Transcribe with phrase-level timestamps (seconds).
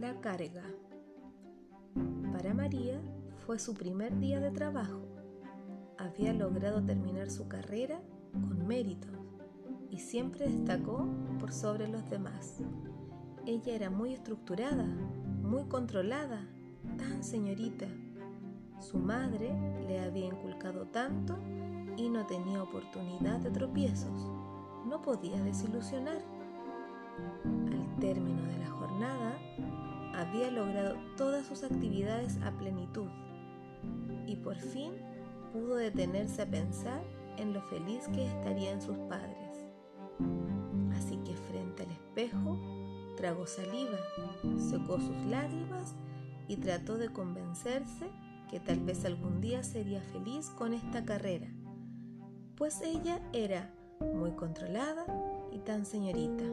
[0.00, 0.64] carga.
[2.32, 3.00] Para María
[3.44, 5.02] fue su primer día de trabajo.
[5.98, 8.00] Había logrado terminar su carrera
[8.32, 9.08] con mérito
[9.90, 11.06] y siempre destacó
[11.38, 12.60] por sobre los demás.
[13.44, 14.86] Ella era muy estructurada,
[15.42, 16.46] muy controlada,
[16.96, 17.86] tan señorita.
[18.78, 19.52] Su madre
[19.86, 21.36] le había inculcado tanto
[21.98, 24.30] y no tenía oportunidad de tropiezos.
[24.86, 26.22] No podía desilusionar.
[27.44, 29.38] Al término de la jornada,
[30.14, 33.08] había logrado todas sus actividades a plenitud
[34.26, 34.92] y por fin
[35.52, 37.02] pudo detenerse a pensar
[37.36, 39.58] en lo feliz que estaría en sus padres.
[40.96, 42.58] Así que frente al espejo,
[43.16, 43.98] tragó saliva,
[44.58, 45.94] secó sus lágrimas
[46.48, 48.10] y trató de convencerse
[48.50, 51.48] que tal vez algún día sería feliz con esta carrera,
[52.56, 53.72] pues ella era
[54.14, 55.06] muy controlada
[55.52, 56.44] y tan señorita.